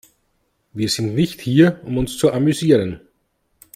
Wir 0.73 0.89
sind 0.89 1.13
nicht 1.13 1.41
hier, 1.41 1.79
um 1.85 1.99
uns 1.99 2.17
zu 2.17 2.33
amüsieren. 2.33 3.01